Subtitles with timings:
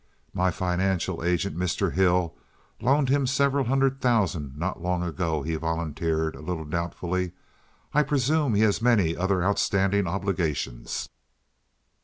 [0.33, 1.91] "My financial agent, Mr.
[1.93, 2.33] Hill,
[2.81, 7.33] loaned him several hundred thousand not long ago," he volunteered, a little doubtfully.
[7.93, 11.07] "I presume he has many other outstanding obligations."